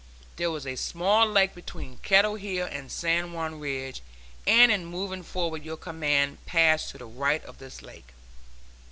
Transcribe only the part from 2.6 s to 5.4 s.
and San Juan Ridge, and in moving